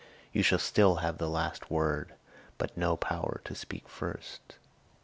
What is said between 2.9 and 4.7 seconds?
power to speak first."